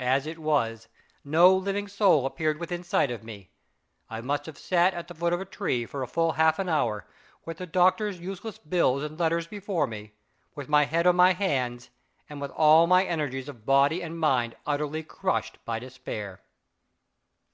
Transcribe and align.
As 0.00 0.26
it 0.26 0.38
was, 0.38 0.88
no 1.22 1.54
living 1.54 1.86
soul 1.86 2.24
appeared 2.24 2.58
within 2.58 2.82
sight 2.82 3.10
of 3.10 3.22
me. 3.22 3.50
I 4.08 4.22
must 4.22 4.46
have 4.46 4.56
sat 4.56 4.94
at 4.94 5.06
the 5.06 5.14
foot 5.14 5.34
of 5.34 5.40
a 5.42 5.44
tree 5.44 5.84
for 5.84 6.06
full 6.06 6.32
half 6.32 6.58
an 6.58 6.70
hour, 6.70 7.06
with 7.44 7.58
the 7.58 7.66
doctor's 7.66 8.18
useless 8.18 8.56
bills 8.56 9.02
and 9.02 9.20
letters 9.20 9.46
before 9.46 9.86
me, 9.86 10.12
with 10.54 10.70
my 10.70 10.86
head 10.86 11.04
in 11.06 11.14
my 11.16 11.34
hands, 11.34 11.90
and 12.30 12.40
with 12.40 12.52
all 12.52 12.86
my 12.86 13.04
energies 13.04 13.50
of 13.50 13.66
body 13.66 14.00
and 14.02 14.18
mind 14.18 14.56
utterly 14.64 15.02
crushed 15.02 15.62
by 15.66 15.78
despair. 15.78 16.40